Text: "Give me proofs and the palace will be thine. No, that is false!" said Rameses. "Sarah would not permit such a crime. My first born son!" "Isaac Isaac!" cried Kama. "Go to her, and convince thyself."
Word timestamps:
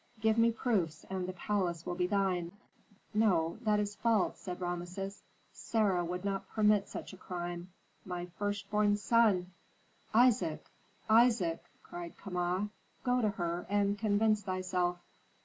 "Give 0.19 0.35
me 0.35 0.51
proofs 0.51 1.05
and 1.11 1.27
the 1.27 1.33
palace 1.33 1.85
will 1.85 1.93
be 1.93 2.07
thine. 2.07 2.53
No, 3.13 3.59
that 3.61 3.79
is 3.79 3.95
false!" 3.97 4.39
said 4.39 4.59
Rameses. 4.59 5.21
"Sarah 5.53 6.03
would 6.03 6.25
not 6.25 6.49
permit 6.49 6.89
such 6.89 7.13
a 7.13 7.17
crime. 7.17 7.69
My 8.03 8.25
first 8.25 8.71
born 8.71 8.97
son!" 8.97 9.51
"Isaac 10.11 10.65
Isaac!" 11.07 11.63
cried 11.83 12.17
Kama. 12.17 12.69
"Go 13.03 13.21
to 13.21 13.29
her, 13.29 13.67
and 13.69 13.95
convince 13.95 14.41
thyself." 14.41 14.97